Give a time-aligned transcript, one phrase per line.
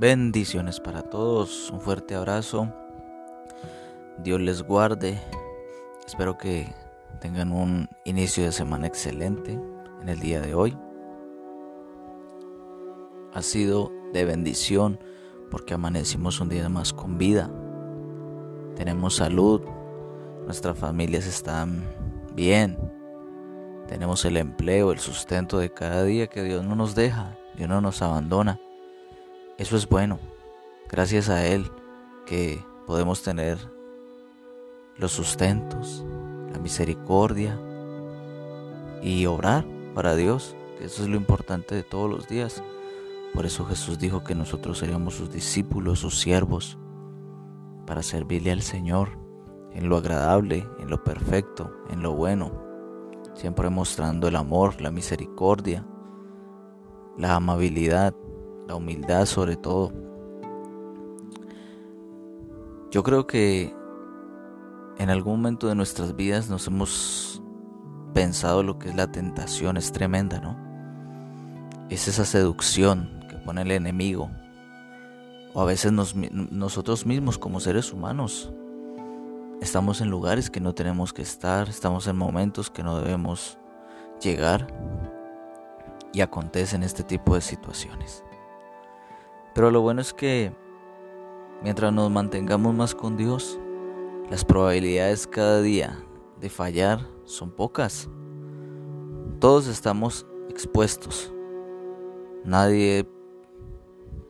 [0.00, 2.72] Bendiciones para todos, un fuerte abrazo.
[4.22, 5.18] Dios les guarde.
[6.06, 6.72] Espero que
[7.20, 9.58] tengan un inicio de semana excelente
[10.00, 10.78] en el día de hoy.
[13.34, 15.00] Ha sido de bendición
[15.50, 17.50] porque amanecimos un día más con vida.
[18.76, 19.62] Tenemos salud,
[20.44, 21.82] nuestras familias están
[22.36, 22.78] bien.
[23.88, 27.80] Tenemos el empleo, el sustento de cada día que Dios no nos deja, Dios no
[27.80, 28.60] nos abandona.
[29.58, 30.20] Eso es bueno.
[30.88, 31.68] Gracias a Él
[32.26, 33.58] que podemos tener
[34.96, 36.04] los sustentos,
[36.52, 37.58] la misericordia
[39.02, 42.62] y obrar para Dios, que eso es lo importante de todos los días.
[43.34, 46.78] Por eso Jesús dijo que nosotros seríamos sus discípulos, sus siervos,
[47.84, 49.18] para servirle al Señor
[49.72, 52.52] en lo agradable, en lo perfecto, en lo bueno,
[53.34, 55.84] siempre mostrando el amor, la misericordia,
[57.16, 58.14] la amabilidad,
[58.68, 59.92] la humildad sobre todo.
[62.90, 63.74] Yo creo que
[64.98, 67.42] en algún momento de nuestras vidas nos hemos
[68.12, 70.56] pensado lo que es la tentación, es tremenda, ¿no?
[71.88, 74.30] Es esa seducción que pone el enemigo.
[75.54, 78.52] O a veces nosotros mismos como seres humanos
[79.62, 83.58] estamos en lugares que no tenemos que estar, estamos en momentos que no debemos
[84.20, 84.66] llegar
[86.12, 88.24] y acontecen este tipo de situaciones.
[89.58, 90.52] Pero lo bueno es que
[91.64, 93.58] mientras nos mantengamos más con Dios,
[94.30, 95.98] las probabilidades cada día
[96.40, 98.08] de fallar son pocas.
[99.40, 101.34] Todos estamos expuestos.
[102.44, 103.04] Nadie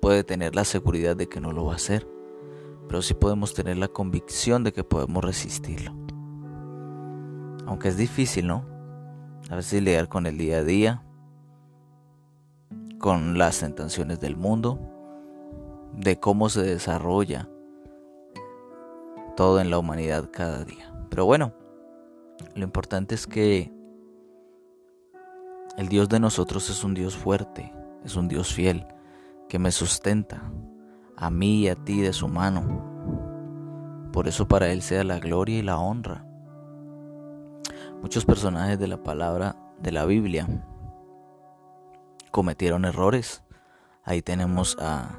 [0.00, 2.08] puede tener la seguridad de que no lo va a hacer,
[2.88, 5.92] pero sí podemos tener la convicción de que podemos resistirlo.
[7.66, 8.64] Aunque es difícil, ¿no?
[9.50, 11.04] A veces lidiar con el día a día,
[12.98, 14.94] con las tentaciones del mundo,
[15.98, 17.48] de cómo se desarrolla
[19.36, 20.94] todo en la humanidad cada día.
[21.10, 21.52] Pero bueno,
[22.54, 23.72] lo importante es que
[25.76, 27.72] el Dios de nosotros es un Dios fuerte,
[28.04, 28.86] es un Dios fiel,
[29.48, 30.52] que me sustenta
[31.16, 34.10] a mí y a ti de su mano.
[34.12, 36.24] Por eso para Él sea la gloria y la honra.
[38.02, 40.46] Muchos personajes de la palabra de la Biblia
[42.30, 43.42] cometieron errores.
[44.04, 45.18] Ahí tenemos a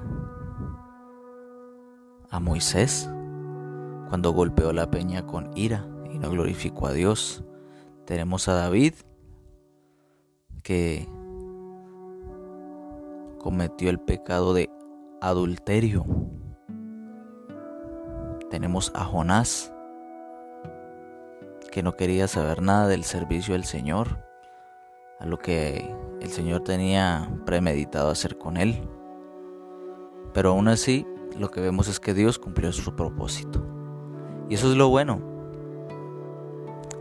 [2.29, 3.09] a Moisés
[4.09, 7.43] cuando golpeó la peña con ira y no glorificó a Dios.
[8.05, 8.93] Tenemos a David
[10.63, 11.07] que
[13.39, 14.69] cometió el pecado de
[15.21, 16.05] adulterio.
[18.49, 19.71] Tenemos a Jonás
[21.71, 24.25] que no quería saber nada del servicio del Señor,
[25.19, 28.87] a lo que el Señor tenía premeditado hacer con él.
[30.33, 31.05] Pero aún así
[31.37, 33.65] lo que vemos es que Dios cumplió su propósito.
[34.49, 35.21] Y eso es lo bueno.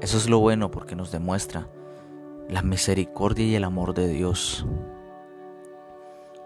[0.00, 1.68] Eso es lo bueno porque nos demuestra
[2.48, 4.66] la misericordia y el amor de Dios.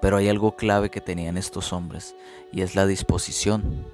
[0.01, 2.17] Pero hay algo clave que tenían estos hombres
[2.51, 3.85] y es la disposición.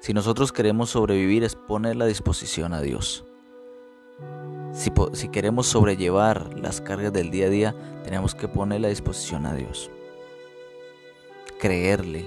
[0.00, 3.24] Si nosotros queremos sobrevivir es poner la disposición a Dios.
[4.72, 7.74] Si, si, queremos sobrellevar las cargas del día a día,
[8.04, 9.90] tenemos que poner la disposición a Dios.
[11.58, 12.26] Creerle,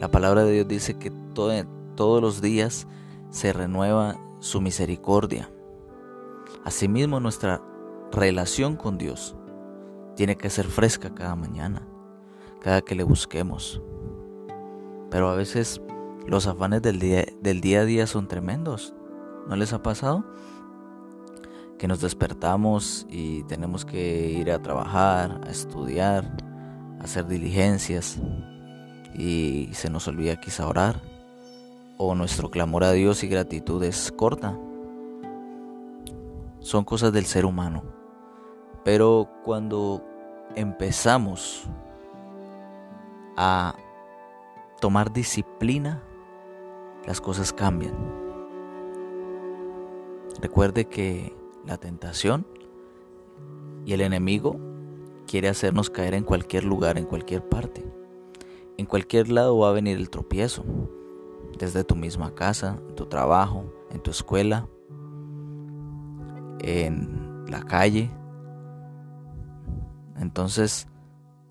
[0.00, 2.86] la palabra de Dios dice que todos los días
[3.30, 5.50] se renueva su misericordia.
[6.64, 7.62] Asimismo, nuestra
[8.12, 9.36] relación con Dios
[10.16, 11.86] tiene que ser fresca cada mañana,
[12.60, 13.82] cada que le busquemos.
[15.10, 15.80] Pero a veces
[16.26, 18.94] los afanes del día, del día a día son tremendos.
[19.48, 20.24] ¿No les ha pasado?
[21.78, 26.36] Que nos despertamos y tenemos que ir a trabajar, a estudiar,
[27.00, 28.18] a hacer diligencias
[29.14, 31.00] y se nos olvida quizá orar
[31.96, 34.58] o nuestro clamor a Dios y gratitud es corta.
[36.60, 37.82] Son cosas del ser humano.
[38.84, 40.02] Pero cuando
[40.56, 41.64] empezamos
[43.36, 43.74] a
[44.80, 46.02] tomar disciplina,
[47.06, 47.94] las cosas cambian.
[50.40, 51.34] Recuerde que
[51.64, 52.46] la tentación
[53.86, 54.58] y el enemigo
[55.26, 57.84] quiere hacernos caer en cualquier lugar, en cualquier parte.
[58.76, 60.64] En cualquier lado va a venir el tropiezo,
[61.58, 64.68] desde tu misma casa, en tu trabajo, en tu escuela,
[66.58, 68.10] en la calle.
[70.18, 70.88] Entonces,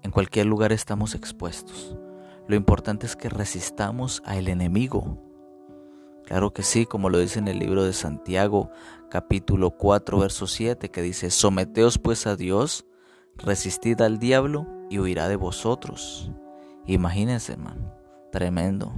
[0.01, 1.95] en cualquier lugar estamos expuestos.
[2.47, 5.17] Lo importante es que resistamos al enemigo.
[6.25, 8.69] Claro que sí, como lo dice en el libro de Santiago,
[9.09, 12.85] capítulo 4, verso 7, que dice, someteos pues a Dios,
[13.37, 16.33] resistid al diablo y huirá de vosotros
[16.85, 17.93] Imagínense, hermano,
[18.31, 18.93] tremendo.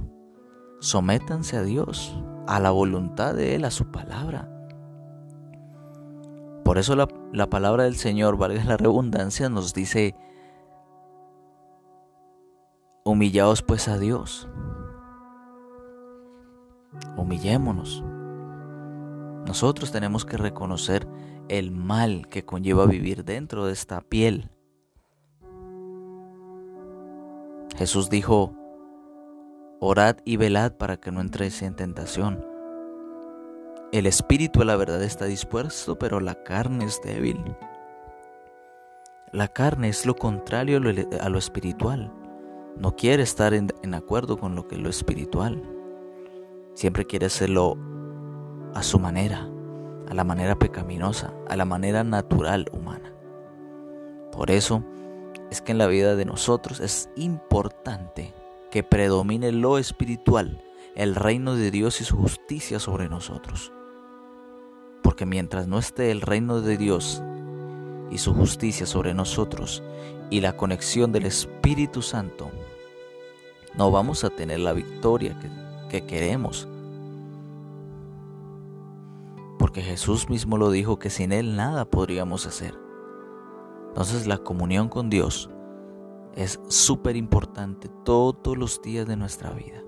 [0.80, 4.50] Sométanse a Dios, a la voluntad de Él, a su palabra.
[6.64, 10.16] Por eso la, la palabra del Señor, valga la redundancia, nos dice,
[13.04, 14.48] humillaos pues a Dios.
[17.16, 18.02] Humillémonos.
[19.46, 21.06] Nosotros tenemos que reconocer
[21.48, 24.50] el mal que conlleva vivir dentro de esta piel.
[27.76, 28.54] Jesús dijo,
[29.80, 32.44] orad y velad para que no entréis en tentación.
[33.92, 37.38] El espíritu de la verdad está dispuesto, pero la carne es débil.
[39.30, 40.80] La carne es lo contrario
[41.20, 42.12] a lo espiritual.
[42.78, 45.62] No quiere estar en, acuerdo con lo que es lo espiritual.
[46.74, 47.76] Siempre quiere hacerlo
[48.74, 49.48] a su manera,
[50.08, 53.12] a la manera pecaminosa, a la manera natural humana.
[54.32, 54.82] Por eso
[55.50, 58.34] es que en la vida de nosotros es importante
[58.70, 60.62] que predomine lo espiritual,
[60.94, 63.72] el reino de Dios y su justicia sobre nosotros.
[65.02, 67.22] Porque mientras no esté el reino de Dios
[68.10, 69.82] y su justicia sobre nosotros
[70.30, 72.50] y la conexión del Espíritu Santo,
[73.74, 75.50] no vamos a tener la victoria que,
[76.00, 76.68] que queremos
[79.66, 82.85] porque Jesús mismo lo dijo que sin Él nada podríamos hacer.
[83.96, 85.48] Entonces la comunión con Dios
[86.34, 89.82] es súper importante todos los días de nuestra vida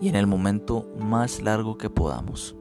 [0.00, 2.56] y en el momento más largo que podamos.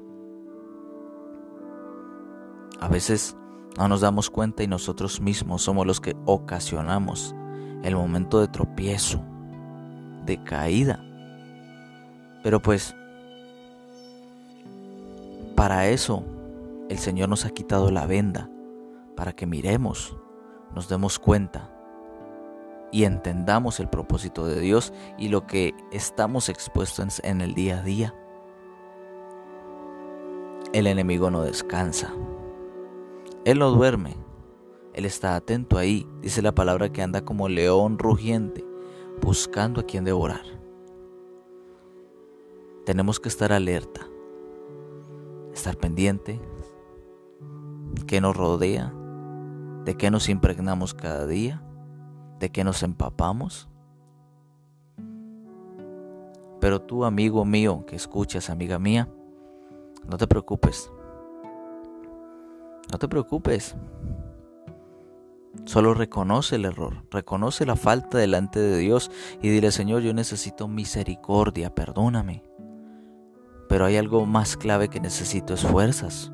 [2.80, 3.36] A veces
[3.76, 7.34] no nos damos cuenta y nosotros mismos somos los que ocasionamos
[7.82, 9.24] el momento de tropiezo,
[10.28, 11.04] de caída.
[12.44, 12.96] Pero pues
[15.56, 16.24] para eso
[16.88, 18.48] el Señor nos ha quitado la venda,
[19.16, 20.16] para que miremos,
[20.74, 21.72] nos demos cuenta
[22.92, 27.84] y entendamos el propósito de Dios y lo que estamos expuestos en el día a
[27.84, 28.16] día.
[30.74, 32.14] El enemigo no descansa.
[33.46, 34.16] Él no duerme.
[34.94, 36.08] Él está atento ahí.
[36.22, 38.66] Dice la palabra que anda como león rugiente,
[39.22, 40.44] buscando a quien devorar.
[42.86, 44.08] Tenemos que estar alerta
[45.56, 46.40] estar pendiente,
[48.08, 48.94] qué nos rodea,
[49.86, 51.62] de qué nos impregnamos cada día,
[52.40, 53.70] de qué nos empapamos.
[56.60, 59.08] Pero tú, amigo mío, que escuchas, amiga mía,
[60.10, 60.92] no te preocupes.
[62.92, 63.76] No te preocupes.
[65.66, 69.12] Solo reconoce el error, reconoce la falta delante de Dios
[69.42, 72.44] y dile, Señor, yo necesito misericordia, perdóname.
[73.70, 76.32] Pero hay algo más clave que necesito es fuerzas.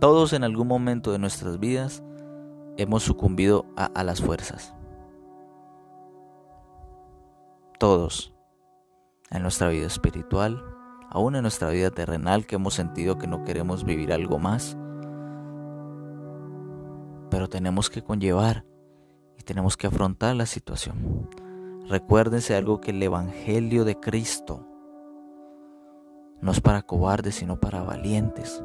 [0.00, 2.02] Todos en algún momento de nuestras vidas
[2.76, 4.74] hemos sucumbido a, las fuerzas.
[7.78, 8.32] Todos.
[9.30, 10.62] En nuestra vida espiritual,
[11.10, 14.76] aún en nuestra vida terrenal que hemos sentido que no queremos vivir algo más.
[17.30, 18.64] Pero tenemos que conllevar
[19.36, 21.28] y tenemos que afrontar la situación.
[21.88, 24.66] Recuérdense algo que el Evangelio de Cristo
[26.40, 28.62] no es para cobardes, sino para valientes,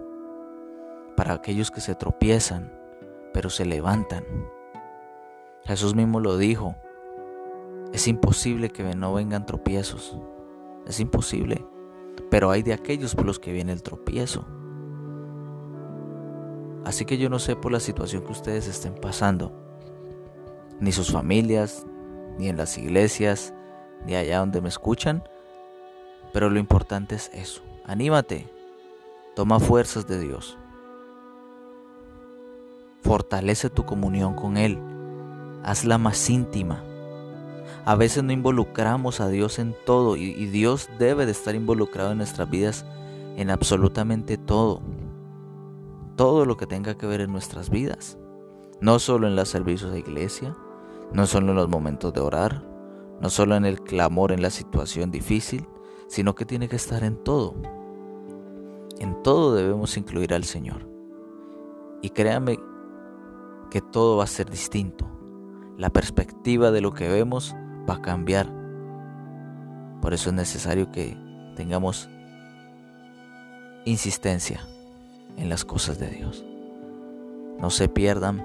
[1.16, 2.79] para aquellos que se tropiezan,
[3.34, 4.24] pero se levantan.
[5.66, 6.76] Jesús mismo lo dijo,
[7.94, 10.18] es imposible que no vengan tropiezos,
[10.86, 11.66] es imposible,
[12.30, 14.46] pero hay de aquellos por los que viene el tropiezo.
[16.86, 19.52] Así que yo no sé por la situación que ustedes estén pasando,
[20.80, 21.86] ni sus familias,
[22.38, 23.54] ni en las iglesias,
[24.06, 25.24] ni allá donde me escuchan,
[26.32, 28.48] pero lo importante es eso, Anímate,
[29.36, 30.60] toma fuerzas de Dios.
[33.02, 34.80] Fortalece tu comunión con Él,
[35.64, 36.84] hazla más íntima.
[37.86, 42.18] A veces no involucramos a Dios en todo y, Dios debe de estar involucrado en
[42.18, 42.86] nuestras vidas
[43.38, 44.82] en absolutamente todo.
[46.16, 48.18] Todo lo que tenga que ver en nuestras vidas.
[48.82, 50.56] No solo en los servicios de iglesia,
[51.14, 52.64] no solo en los momentos de orar,
[53.22, 55.66] no solo en el clamor en la situación difícil,
[56.08, 57.56] sino que tiene que estar en todo.
[59.00, 60.88] En todo debemos incluir al Señor.
[62.02, 62.60] Y créanme
[63.70, 65.10] que todo va a ser distinto.
[65.78, 67.56] La perspectiva de lo que vemos
[67.90, 68.52] va a cambiar.
[70.02, 71.18] Por eso es necesario que
[71.56, 72.10] tengamos
[73.86, 74.62] insistencia
[75.38, 76.46] en las cosas de Dios.
[77.60, 78.44] No se pierdan.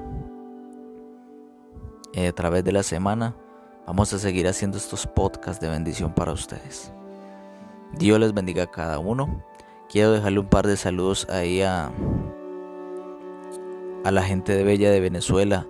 [2.13, 3.35] Eh, a través de la semana
[3.87, 6.93] vamos a seguir haciendo estos podcasts de bendición para ustedes.
[7.99, 9.43] Dios les bendiga a cada uno
[9.95, 11.93] quiero dejarle un par de saludos ahí a,
[14.05, 15.67] a la gente de Bella de Venezuela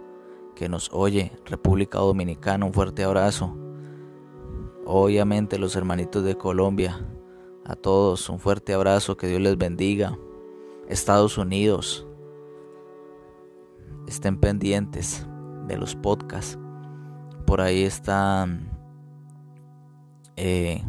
[0.57, 3.57] que nos oye, República Dominicana, un fuerte abrazo.
[4.85, 7.01] Obviamente los hermanitos de Colombia,
[7.65, 10.19] a todos un fuerte abrazo, que Dios les bendiga.
[10.89, 12.07] Estados Unidos,
[14.07, 15.27] estén pendientes
[15.67, 16.59] de los podcasts.
[17.47, 18.47] Por ahí está
[20.37, 20.83] eh,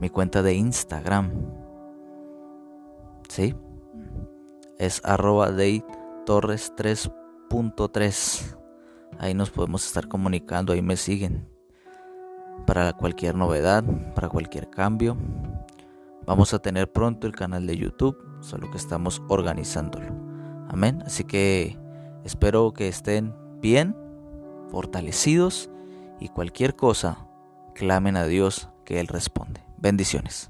[0.00, 1.30] mi cuenta de Instagram.
[3.28, 3.54] ¿Sí?
[4.78, 5.84] Es arroba de
[6.30, 8.56] torres 3.3.
[9.18, 11.48] Ahí nos podemos estar comunicando, ahí me siguen.
[12.68, 13.82] Para cualquier novedad,
[14.14, 15.16] para cualquier cambio.
[16.26, 20.06] Vamos a tener pronto el canal de YouTube, solo que estamos organizándolo.
[20.68, 21.02] Amén.
[21.04, 21.76] Así que
[22.22, 23.96] espero que estén bien,
[24.68, 25.68] fortalecidos
[26.20, 27.26] y cualquier cosa,
[27.74, 29.64] clamen a Dios que Él responde.
[29.78, 30.49] Bendiciones.